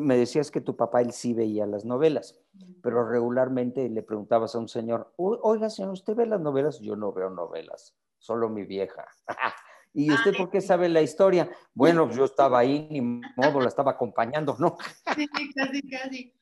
[0.00, 2.38] Me decías que tu papá él sí veía las novelas,
[2.82, 6.80] pero regularmente le preguntabas a un señor, oiga señor, ¿usted ve las novelas?
[6.80, 9.06] Yo no veo novelas, solo mi vieja.
[9.92, 11.50] ¿Y usted por qué sabe la historia?
[11.74, 14.76] Bueno, yo estaba ahí, ni modo, la estaba acompañando, ¿no?
[15.16, 16.34] Sí, casi, casi.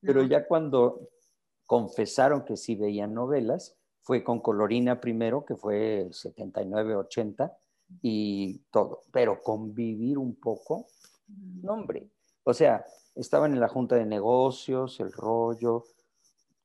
[0.00, 1.10] Pero ya cuando
[1.66, 7.56] confesaron que sí veían novelas, fue con Colorina primero, que fue 79, 80,
[8.02, 10.86] y todo, pero convivir un poco,
[11.62, 12.08] no hombre,
[12.44, 15.84] o sea, estaban en la junta de negocios, el rollo,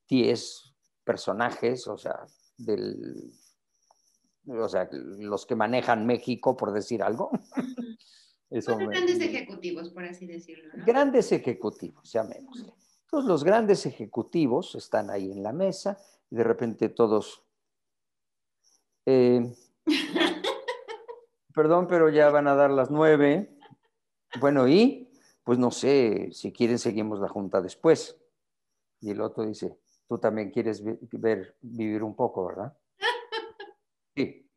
[0.07, 2.25] 10 personajes, o sea,
[2.57, 3.31] del,
[4.47, 7.31] o sea, los que manejan México, por decir algo.
[8.49, 10.71] grandes ejecutivos, por así decirlo.
[10.85, 12.73] Grandes ejecutivos, llamémosle.
[13.03, 17.43] Entonces, los grandes ejecutivos están ahí en la mesa y de repente todos...
[19.05, 19.53] Eh,
[21.59, 23.53] perdón, pero ya van a dar las nueve.
[24.39, 25.11] Bueno, y
[25.43, 28.17] pues no sé, si quieren seguimos la junta después.
[29.01, 32.73] Y el otro dice, tú también quieres ver, vivir un poco, ¿verdad?
[34.15, 34.49] Sí.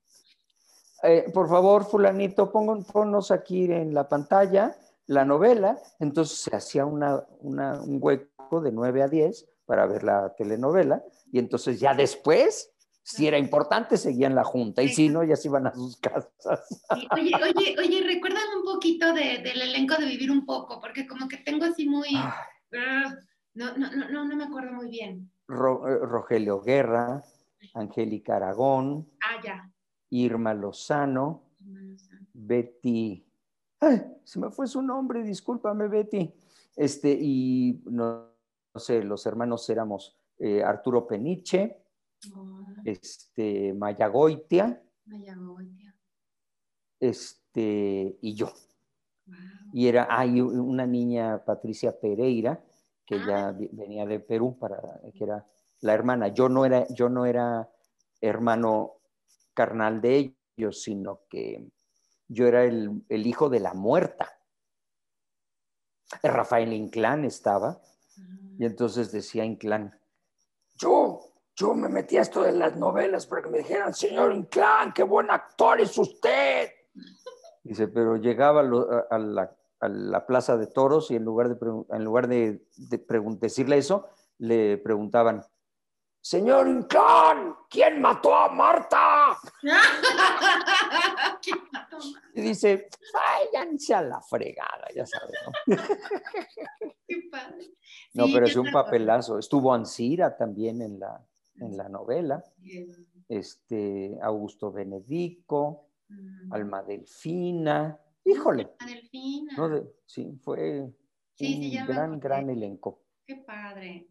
[1.02, 5.82] Eh, por favor, fulanito, ponnos aquí en la pantalla la novela.
[5.98, 11.02] Entonces se hacía una, un hueco de nueve a diez para ver la telenovela.
[11.32, 12.71] Y entonces ya después
[13.02, 16.84] si era importante, seguían la junta y si no, ya se iban a sus casas.
[17.12, 21.38] Oye, oye, oye, recuérdame un poquito del elenco de Vivir un poco, porque como que
[21.38, 22.08] tengo así muy...
[23.54, 25.30] no, no, no, no, me acuerdo muy bien.
[25.48, 25.52] Eh,
[26.02, 27.22] Rogelio Guerra,
[27.74, 29.70] Angélica Aragón, Ah, ya.
[30.10, 31.50] Irma Lozano,
[32.32, 33.26] Betty.
[33.80, 36.32] Ay, se me fue su nombre, discúlpame, Betty.
[36.76, 38.28] Este, y no,
[38.74, 41.81] no sé, los hermanos éramos eh, Arturo Peniche,
[42.34, 45.92] Oh, este, Maya Goitia, vaya, oye.
[47.00, 48.46] este, y yo.
[49.26, 49.36] Wow.
[49.72, 52.62] Y era, hay una niña, Patricia Pereira,
[53.04, 53.26] que Ah.
[53.26, 55.44] ya vi- venía de Perú, para, que era
[55.80, 56.28] la hermana.
[56.28, 57.68] Yo no era, yo no era
[58.20, 58.98] hermano
[59.54, 61.68] carnal de ellos, sino que
[62.28, 64.30] yo era el, el hijo de la muerta.
[66.22, 67.80] Rafael Inclán estaba,
[68.58, 69.98] y entonces decía Inclán,
[70.76, 71.31] yo,
[71.62, 75.04] yo me metí a esto de las novelas para que me dijeran, señor Inclán, qué
[75.04, 76.72] buen actor es usted.
[77.62, 82.04] Dice, pero llegaba a, la, a la plaza de toros y en lugar de, en
[82.04, 83.04] lugar de, de
[83.38, 85.44] decirle eso, le preguntaban,
[86.20, 89.38] señor Inclán, ¿quién mató a Marta?
[91.40, 92.22] ¿Quién mató más?
[92.34, 95.76] Y dice, váyanse a la fregada, ya sabes, ¿no?
[97.06, 97.70] Qué padre.
[98.14, 99.38] No, Sí, pero es un papelazo.
[99.38, 101.24] Estuvo Ansira también en la,
[101.60, 102.42] en la novela,
[103.28, 105.88] este, Augusto Benedico.
[106.50, 109.54] Alma Delfina, híjole, Ah, Delfina.
[109.56, 109.68] ¿no?
[109.70, 110.92] De- sí, fue
[111.34, 113.00] Sí, un gran, gran elenco.
[113.26, 114.06] Qué padre.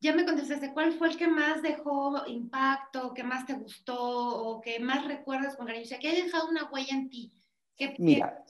[0.00, 4.60] Ya me contestaste, ¿cuál fue el que más dejó impacto, que más te gustó o
[4.60, 5.84] que más recuerdas con cariño?
[5.84, 7.32] O sea, que ha dejado una huella en ti.
[7.74, 8.44] ¿Qué, qué Mira.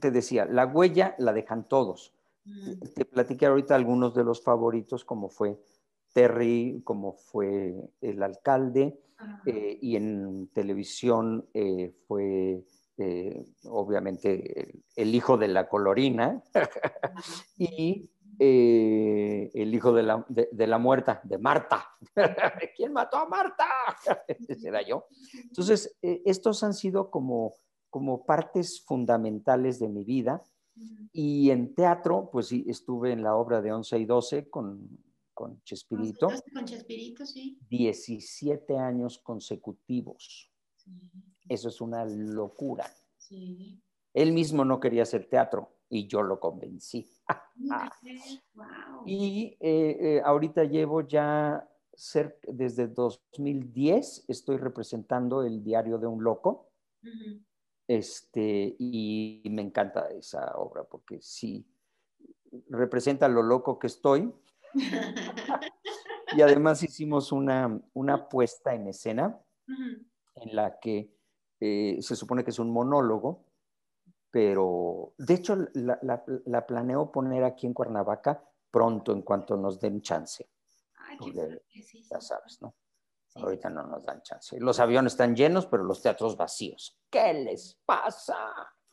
[0.00, 2.14] Te decía, la huella la dejan todos.
[2.44, 5.58] Mm, Te platiqué ahorita algunos de los favoritos, como fue
[6.12, 8.98] Terry, como fue el alcalde,
[9.46, 12.64] eh, y en televisión eh, fue
[12.96, 16.42] eh, obviamente el, el hijo de la colorina
[17.58, 18.08] y
[18.40, 21.90] el hijo de la, de, de la muerta, de Marta.
[22.76, 23.66] ¿Quién mató a Marta?
[24.28, 25.06] Ese era yo.
[25.34, 27.54] Entonces, estos han sido como,
[27.90, 30.42] como partes fundamentales de mi vida.
[31.12, 34.88] Y en teatro, pues sí, estuve en la obra de 11 y 12 con,
[35.34, 37.58] con Chespirito, Con Chespirito, sí.
[37.68, 40.50] 17 años consecutivos.
[40.76, 40.90] Sí,
[41.48, 42.86] Eso es una locura.
[43.16, 43.80] sí.
[44.14, 47.08] Él mismo no quería hacer teatro y yo lo convencí.
[47.56, 47.76] Wow.
[49.06, 56.22] Y eh, eh, ahorita llevo ya cerca, desde 2010, estoy representando el diario de un
[56.22, 56.70] loco.
[57.02, 57.40] Ujú.
[57.88, 61.66] Este, y me encanta esa obra porque sí
[62.68, 64.32] representa lo loco que estoy.
[66.36, 69.40] Y además hicimos una, una puesta en escena
[70.34, 71.10] en la que
[71.58, 73.46] eh, se supone que es un monólogo,
[74.30, 79.80] pero de hecho la, la, la planeo poner aquí en Cuernavaca pronto en cuanto nos
[79.80, 80.46] den chance,
[80.98, 82.02] Ay, qué Porque padre, sí, sí.
[82.10, 82.74] ya sabes, ¿no?
[83.42, 84.58] Ahorita no nos dan chance.
[84.60, 86.98] Los aviones están llenos, pero los teatros vacíos.
[87.10, 88.36] ¿Qué les pasa?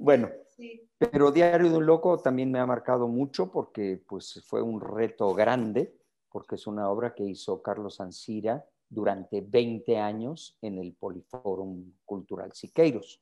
[0.00, 0.88] Bueno, sí.
[0.96, 5.34] pero Diario de un Loco también me ha marcado mucho porque pues fue un reto
[5.34, 5.92] grande,
[6.30, 12.52] porque es una obra que hizo Carlos Ansira durante 20 años en el Poliforum Cultural
[12.52, 13.20] Siqueiros.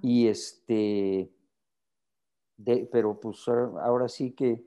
[0.00, 1.30] Y este,
[2.56, 4.64] de- pero pues ahora sí que,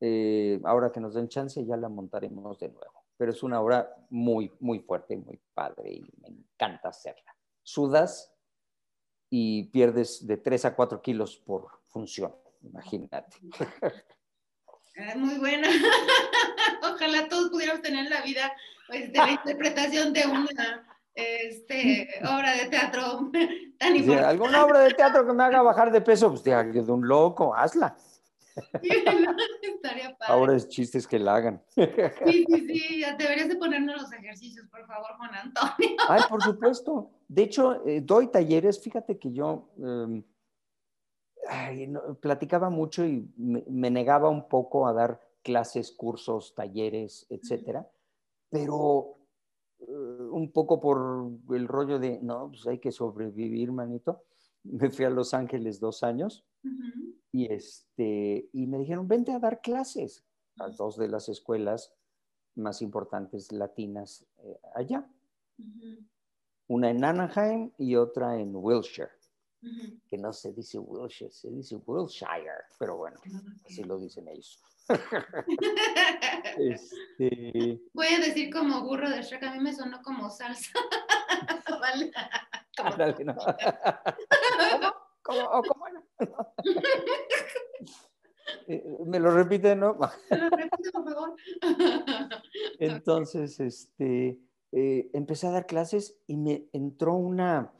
[0.00, 3.04] eh, ahora que nos den chance ya la montaremos de nuevo.
[3.16, 7.34] Pero es una obra muy, muy fuerte, muy padre y me encanta hacerla.
[7.62, 8.32] Sudas
[9.30, 13.36] y pierdes de 3 a 4 kilos por función, imagínate.
[14.98, 15.68] Ah, Muy buena.
[16.82, 18.52] Ojalá todos pudiéramos tener la vida,
[18.90, 23.30] este, la interpretación de una este, obra de teatro
[23.78, 24.26] tan Si importante.
[24.28, 27.54] alguna obra de teatro que me haga bajar de peso, pues Diario de un Loco,
[27.54, 27.96] hazla.
[29.62, 30.32] Estaría padre.
[30.32, 31.62] Ahora es chistes que la hagan.
[31.74, 35.96] Sí, sí, sí, ya deberías de ponernos los ejercicios, por favor, Juan Antonio.
[36.08, 37.10] Ay, por supuesto.
[37.28, 38.80] De hecho, eh, doy talleres.
[38.80, 40.22] Fíjate que yo eh,
[41.48, 47.26] ay, no, platicaba mucho y me, me, negaba un poco a dar clases, cursos, talleres,
[47.30, 47.88] etcétera.
[48.50, 49.16] Pero
[49.80, 54.22] eh, un poco por el rollo de, no, pues hay que sobrevivir, manito.
[54.72, 57.14] Me fui a Los Ángeles dos años Uh -huh.
[57.32, 60.24] y, este, y me dijeron, vente a dar clases
[60.58, 61.92] a dos de las escuelas
[62.56, 65.08] más importantes latinas eh, allá.
[65.58, 66.06] Uh -huh.
[66.68, 69.10] Una en Anaheim y otra en Wilshire.
[69.62, 70.00] Uh -huh.
[70.08, 73.20] Que no se dice Wilshire, se dice Wilshire, pero bueno,
[73.64, 74.60] así lo dicen ellos.
[76.58, 77.80] este...
[77.92, 80.72] Voy a decir como burro de Shrek, a mí me sonó como salsa.
[81.80, 82.10] vale.
[82.76, 82.90] Como...
[82.90, 83.34] Ándale, ¿no?
[85.22, 85.50] ¿Cómo?
[85.50, 86.02] ¿Cómo, ¿Cómo era?
[88.68, 89.94] Eh, ¿Me lo repite, no?
[90.30, 91.36] Me lo repite, por favor.
[92.78, 94.40] Entonces, este,
[94.72, 97.72] eh, empecé a dar clases y me entró una,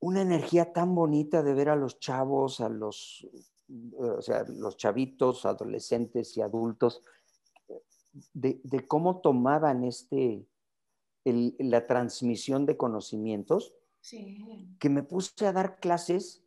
[0.00, 3.26] una energía tan bonita de ver a los chavos, a los,
[3.98, 7.02] o sea, los chavitos, adolescentes y adultos,
[8.32, 10.46] de, de cómo tomaban este,
[11.30, 14.38] el, la transmisión de conocimientos, Sí.
[14.78, 16.42] que me puse a dar clases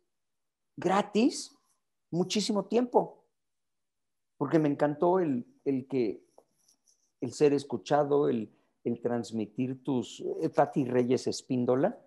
[0.76, 1.54] gratis
[2.10, 3.24] muchísimo tiempo,
[4.38, 6.24] porque me encantó el, el que
[7.20, 8.50] el ser escuchado, el,
[8.84, 10.20] el transmitir tus...
[10.40, 11.98] eh, Pati Reyes Espíndola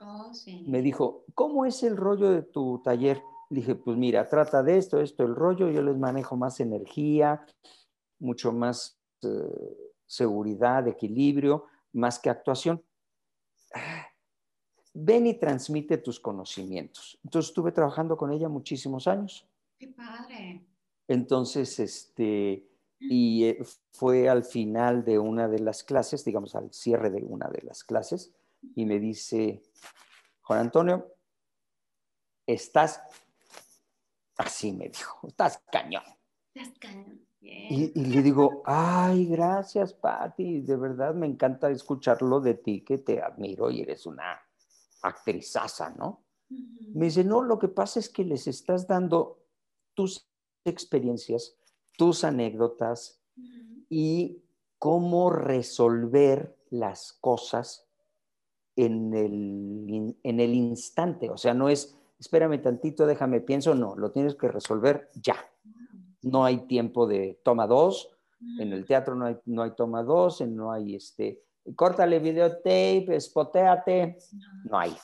[0.00, 0.64] Oh, sí.
[0.66, 3.22] me dijo, ¿cómo es el rollo de tu taller?
[3.50, 7.44] Le dije, pues mira, trata de esto, esto, el rollo, yo les manejo más energía,
[8.18, 12.82] mucho más eh, seguridad, equilibrio, más que actuación.
[14.94, 17.18] Ven y transmite tus conocimientos.
[17.24, 19.46] Entonces estuve trabajando con ella muchísimos años.
[19.78, 20.66] Qué padre.
[21.08, 22.66] Entonces, este,
[23.00, 23.58] y eh,
[23.92, 27.84] fue al final de una de las clases, digamos, al cierre de una de las
[27.84, 28.32] clases,
[28.76, 29.62] y me dice,
[30.42, 31.12] Juan Antonio,
[32.46, 33.02] estás,
[34.36, 36.04] así me dijo, estás cañón.
[36.54, 37.26] Estás cañón.
[37.44, 42.98] Y, y le digo, ay, gracias, Patti, de verdad me encanta escucharlo de ti, que
[42.98, 44.40] te admiro y eres una
[45.02, 46.22] actrizaza, ¿no?
[46.94, 49.38] Me dice, no, lo que pasa es que les estás dando
[49.94, 50.28] tus
[50.64, 51.56] experiencias,
[51.96, 53.20] tus anécdotas
[53.88, 54.42] y
[54.78, 57.88] cómo resolver las cosas
[58.76, 61.30] en el, en el instante.
[61.30, 65.36] O sea, no es, espérame tantito, déjame pienso, no, lo tienes que resolver ya.
[66.22, 68.08] No hay tiempo de toma dos,
[68.58, 71.42] en el teatro no hay, no hay toma dos, no hay este,
[71.76, 74.18] córtale videotape, spotéate,
[74.64, 74.96] no hay.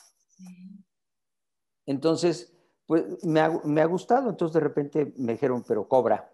[1.85, 2.53] Entonces,
[2.85, 4.29] pues me ha, me ha gustado.
[4.29, 6.31] Entonces de repente me dijeron, pero cobra.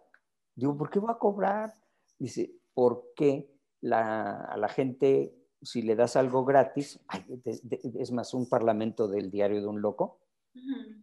[0.55, 1.73] Digo, ¿por qué va a cobrar?
[2.17, 8.11] Dice, porque la, a la gente, si le das algo gratis, ay, de- de- es
[8.11, 10.19] más, un parlamento del diario de un loco.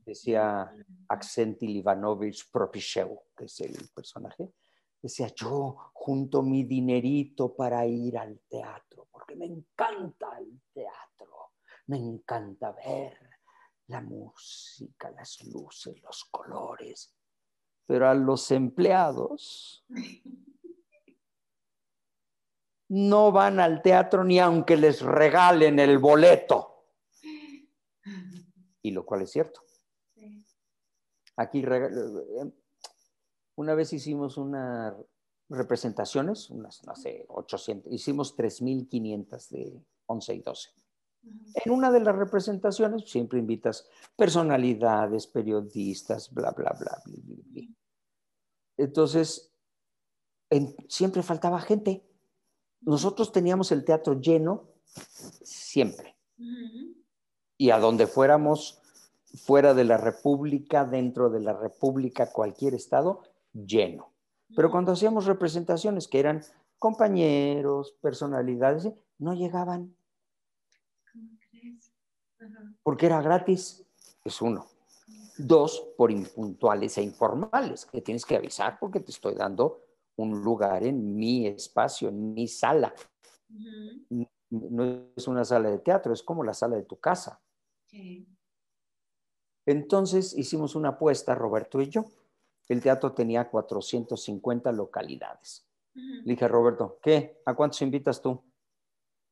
[0.04, 0.72] Decía
[1.08, 4.52] Accent Ivanovich Propishev, que es el personaje,
[5.00, 11.52] decía, yo junto mi dinerito para ir al teatro, porque me encanta el teatro,
[11.86, 13.18] me encanta ver
[13.88, 17.14] la música, las luces, los colores,
[17.86, 19.84] pero a los empleados
[22.88, 26.71] no van al teatro ni aunque les regalen el boleto,
[28.82, 29.62] y lo cual es cierto.
[30.14, 30.44] Sí.
[31.36, 31.64] Aquí
[33.56, 34.94] una vez hicimos unas
[35.48, 40.70] representaciones, unas, no sé, 800, hicimos 3.500 de 11 y 12.
[41.24, 41.44] Ujú.
[41.64, 47.62] En una de las representaciones siempre invitas personalidades, periodistas, bla, bla, bla, bla, bla, bla.
[48.78, 49.52] Entonces,
[50.50, 52.04] en- siempre faltaba gente.
[52.80, 54.68] Nosotros teníamos el teatro lleno
[55.42, 56.16] siempre.
[56.38, 57.01] Ujú.
[57.62, 58.80] Y a donde fuéramos,
[59.44, 63.22] fuera de la República, dentro de la República, cualquier estado,
[63.52, 64.10] lleno.
[64.56, 66.42] Pero cuando hacíamos representaciones que eran
[66.80, 69.94] compañeros, personalidades, no llegaban
[72.82, 73.84] porque era gratis.
[74.24, 74.66] Es uno.
[75.38, 79.82] Dos, por impuntuales e informales, que tienes que avisar porque te estoy dando
[80.16, 82.92] un lugar en mi espacio, en mi sala.
[84.50, 87.40] No es una sala de teatro, es como la sala de tu casa.
[87.92, 88.26] Sí.
[89.66, 92.06] Entonces hicimos una apuesta, Roberto y yo.
[92.68, 95.68] El teatro tenía 450 localidades.
[95.94, 97.42] Le dije Roberto, ¿qué?
[97.44, 98.42] ¿A cuántos invitas tú?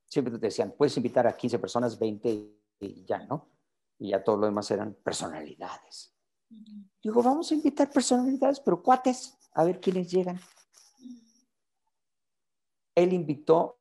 [0.04, 2.28] Siempre te decían, puedes invitar a 15 personas, 20
[2.80, 3.48] y ya, ¿no?
[3.98, 6.14] Y ya todo lo demás eran personalidades.
[7.02, 10.38] Digo, vamos a invitar personalidades, pero cuates, a ver quiénes llegan.
[12.94, 13.78] Él invitó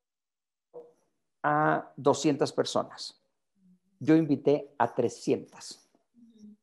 [1.42, 3.19] a 200 personas.
[4.00, 5.88] Yo invité a 300.
[6.16, 6.56] Ujú.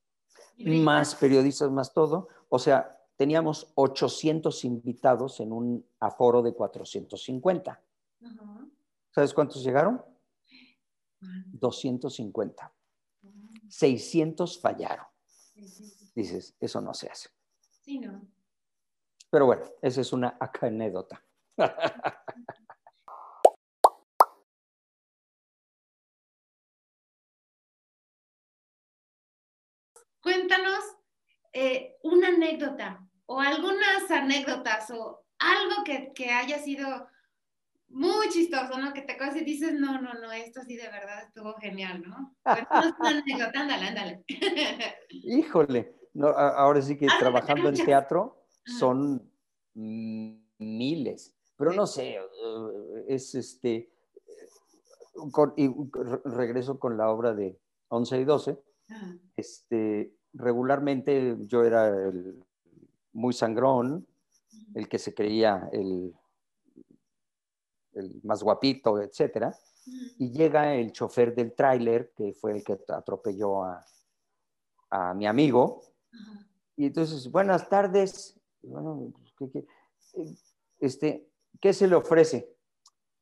[0.58, 2.28] Y más periodistas, más todo.
[2.50, 7.72] O sea, teníamos 800 invitados en un aforo de 450.
[8.22, 8.68] Ajá.
[9.12, 10.04] ¿Sabes cuántos llegaron?
[11.20, 11.46] Bueno.
[11.54, 12.74] 250.
[13.22, 13.34] Wow.
[13.70, 15.06] 600 fallaron.
[16.16, 17.30] Dices, eso no se hace.
[17.82, 18.22] Sí, ¿no?
[19.30, 21.24] Pero bueno, esa es una anécdota.
[30.28, 30.84] Cuéntanos
[31.54, 37.08] eh, una anécdota o algunas anécdotas o algo que, que haya sido
[37.88, 38.92] muy chistoso, ¿no?
[38.92, 42.36] Que te acuerdas y dices, no, no, no, esto sí de verdad estuvo genial, ¿no?
[42.44, 44.26] Cuéntanos una anécdota, ándale, ándale.
[45.10, 49.32] Híjole, no, ahora sí que trabajando en teatro son
[49.74, 53.94] miles, pero no sé, eh, es este,
[55.56, 55.70] y
[56.26, 57.58] regreso con la obra de
[57.88, 58.60] 11 y 12,
[59.38, 62.44] este, regularmente yo era el
[63.14, 64.06] muy sangrón,
[64.76, 66.14] el que se creía el,
[67.94, 69.58] el más guapito, etcétera,
[70.18, 73.86] y llega el chofer del tráiler, que fue el que atropelló a,
[74.90, 75.82] a mi amigo,
[76.76, 79.66] y entonces, buenas tardes, bueno, pues, ¿qué,
[80.80, 81.28] Este,
[81.60, 82.56] ¿qué se le ofrece?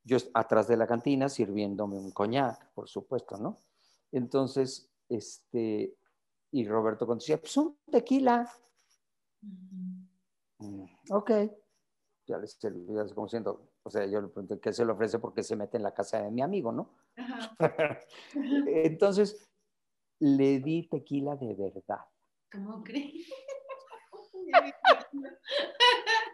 [0.04, 3.58] Yo atrás de la cantina sirviéndome un coñac, por supuesto, ¿no?
[4.12, 5.96] Entonces, este,
[6.52, 8.52] y Roberto contestó, pues un tequila.
[9.42, 11.32] Mm, ok.
[12.28, 12.72] Ya les ya
[13.14, 15.84] como siento, o sea, yo le pregunté qué se le ofrece porque se mete en
[15.84, 16.90] la casa de mi amigo, ¿no?
[18.34, 19.48] Entonces,
[20.20, 22.06] le di tequila de verdad.
[22.52, 23.28] ¿Cómo crees?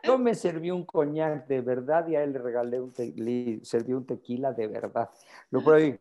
[0.03, 3.93] Yo me serví un coñac de verdad y a él le regalé un, le serví
[3.93, 5.09] un tequila de verdad.
[5.49, 5.99] Lo ahí.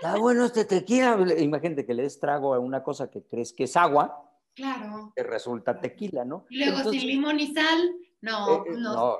[0.00, 1.18] Está bueno este tequila.
[1.38, 4.24] Imagínate que le des trago a una cosa que crees que es agua.
[4.54, 5.12] Claro.
[5.14, 6.46] Que resulta tequila, ¿no?
[6.50, 7.96] Y luego sin limón y sal.
[8.20, 8.94] No, eh, eh, no.
[8.94, 9.18] no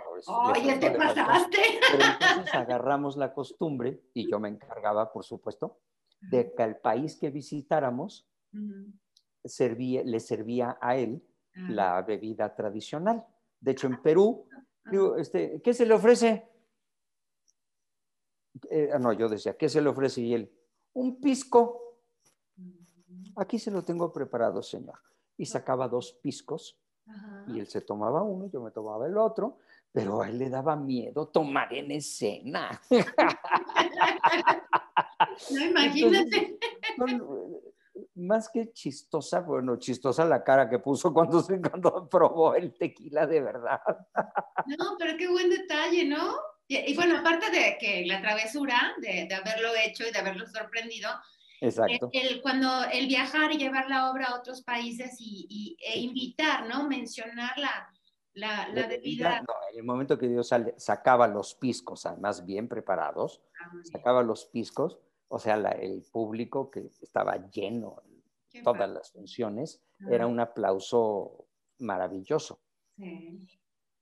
[0.50, 1.58] Oye, te pasaste.
[1.92, 5.78] Pero entonces agarramos la costumbre, y yo me encargaba, por supuesto,
[6.20, 8.28] de que al país que visitáramos
[9.44, 11.22] servía, le servía a él
[11.56, 11.66] ah.
[11.70, 13.24] la bebida tradicional.
[13.60, 14.48] De hecho, en Perú,
[14.90, 16.48] digo, este, ¿qué se le ofrece?
[18.70, 20.20] Eh, no, yo decía, ¿qué se le ofrece?
[20.20, 20.57] Y él,
[20.94, 21.98] un pisco.
[23.36, 24.98] Aquí se lo tengo preparado, señor.
[25.36, 26.78] Y sacaba dos piscos
[27.46, 29.58] y él se tomaba uno, yo me tomaba el otro,
[29.90, 32.80] pero a él le daba miedo tomar en escena.
[35.50, 36.58] No, imagínate.
[38.14, 43.40] más que chistosa, bueno, chistosa la cara que puso cuando, cuando probó el tequila de
[43.40, 43.80] verdad.
[44.66, 46.34] No, pero qué buen detalle, ¿no?
[46.68, 51.08] Y, bueno, aparte de que la travesura, de, de, haberlo hecho y de haberlo sorprendido,
[51.60, 52.10] Exacto.
[52.12, 56.88] El, cuando el viajar y llevar la obra a otros países y, e invitar, ¿no?
[56.88, 57.90] Mencionar la,
[58.34, 59.40] la, la bebida.
[59.40, 64.46] No, en el momento que Dios sacaba los piscos, además bien preparados, ah, sacaba los
[64.46, 64.98] piscos,
[65.28, 68.02] o sea, el público que estaba lleno,
[68.62, 71.46] todas las funciones, era un aplauso
[71.78, 72.60] maravilloso.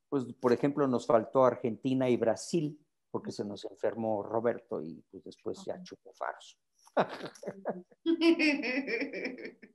[0.09, 2.79] Pues, por ejemplo, nos faltó Argentina y Brasil,
[3.11, 6.59] porque se nos enfermó Roberto y pues después ya chupó faros.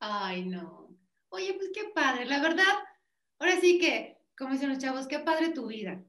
[0.00, 0.88] Ay, no.
[1.30, 2.74] Oye, pues qué padre, la verdad,
[3.38, 6.04] ahora sí que, como dicen los chavos, qué padre tu vida.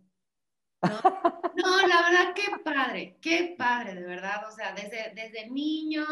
[0.81, 0.83] No,
[1.87, 4.47] la verdad, qué padre, qué padre, de verdad.
[4.49, 6.05] O sea, desde, desde niño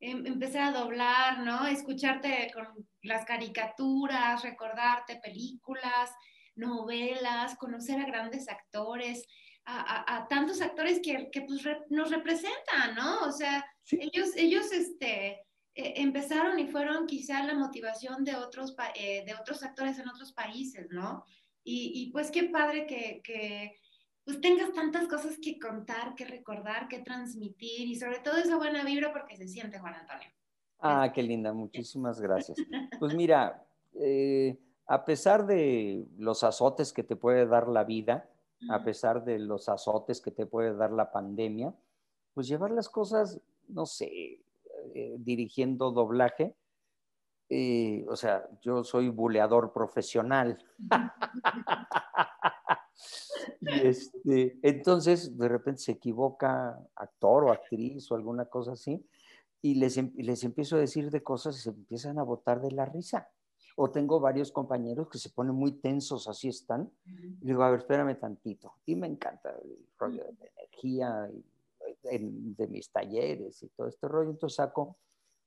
[0.00, 1.66] em, empecé a doblar, ¿no?
[1.66, 6.10] Escucharte con las caricaturas, recordarte películas,
[6.58, 9.26] novelas, conocer a grandes actores,
[9.70, 13.20] a, tantos actores que, que pues, nos representan, ¿no?
[13.20, 15.42] O sea, ellos, ellos este,
[15.74, 20.32] e, empezaron y fueron quizá la motivación de otros, eh, de otros actores en otros
[20.32, 21.22] países, ¿no?
[21.64, 23.74] Y, y pues qué padre que, que
[24.24, 28.84] pues tengas tantas cosas que contar, que recordar, que transmitir y sobre todo esa buena
[28.84, 30.28] vibra porque se siente, Juan Antonio.
[30.80, 32.58] Ah, qué linda, muchísimas gracias.
[32.98, 34.58] Pues mira, eh,
[34.88, 38.28] a pesar de los azotes que te puede dar la vida,
[38.70, 41.74] a pesar de los azotes que te puede dar la pandemia,
[42.34, 44.40] pues llevar las cosas, no sé,
[44.94, 46.56] eh, dirigiendo doblaje,
[47.50, 50.58] eh, o sea, yo soy buleador profesional.
[53.60, 59.04] Y este, entonces, de repente se equivoca actor o actriz o alguna cosa así,
[59.62, 62.86] y les, les empiezo a decir de cosas y se empiezan a botar de la
[62.86, 63.28] risa.
[63.80, 66.90] O tengo varios compañeros que se ponen muy tensos, así están.
[67.06, 68.74] Y digo, a ver, espérame tantito.
[68.84, 71.30] Y me encanta el rollo de energía
[72.02, 74.30] de mis talleres y todo este rollo.
[74.30, 74.96] Entonces saco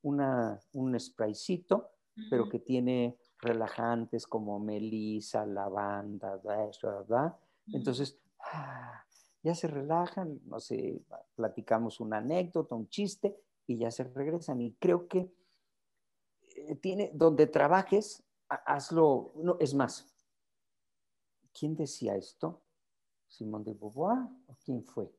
[0.04, 1.90] una, un spraycito,
[2.30, 7.36] pero que tiene relajantes como melisa, lavanda, ¿verdad?
[7.68, 8.18] Entonces,
[8.54, 9.04] ah,
[9.44, 11.02] ya se relajan, no sé,
[11.36, 13.36] platicamos una anécdota, un chiste
[13.68, 14.62] y ya se regresan.
[14.62, 15.30] Y creo que
[16.82, 20.14] tiene, donde trabajes, hazlo, no, es más,
[21.54, 22.64] ¿quién decía esto?
[23.28, 25.12] Simón de Beauvoir o quién fue?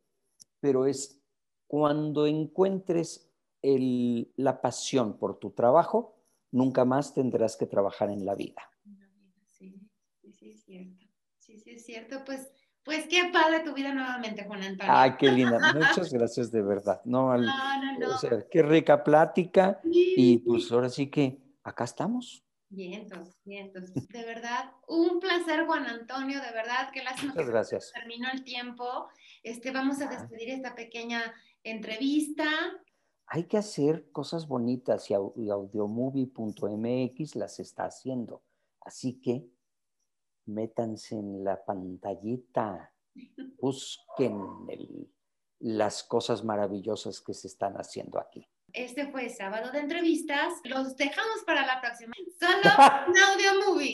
[0.61, 1.21] Pero es
[1.67, 3.31] cuando encuentres
[3.63, 6.17] la pasión por tu trabajo,
[6.51, 8.63] nunca más tendrás que trabajar en la vida.
[9.47, 9.91] sí,
[10.23, 11.07] es cierto.
[11.39, 12.25] Sí, sí, es cierto.
[12.25, 12.51] Pues,
[12.85, 14.93] pues qué padre tu vida nuevamente, Juan Antonio.
[14.95, 15.59] Ay, qué linda.
[15.75, 17.01] Muchas gracias de verdad.
[17.05, 17.53] No, no,
[17.99, 19.81] no, O sea, qué rica plática.
[19.85, 22.43] Y pues ahora sí que acá estamos.
[22.69, 23.93] Vientos, vientos.
[23.93, 27.93] De verdad, un placer, Juan Antonio, de verdad, que lástima Muchas gracias.
[27.93, 29.09] terminó el tiempo.
[29.43, 32.47] Este, vamos a despedir esta pequeña entrevista.
[33.27, 38.43] Hay que hacer cosas bonitas y audiomovie.mx las está haciendo.
[38.81, 39.45] Así que
[40.47, 42.93] métanse en la pantallita,
[43.61, 45.11] busquen
[45.61, 48.47] las cosas maravillosas que se están haciendo aquí.
[48.73, 50.55] Este fue sábado de entrevistas.
[50.65, 52.15] Los dejamos para la próxima.
[52.41, 52.53] Solo
[53.09, 53.93] un audio movie.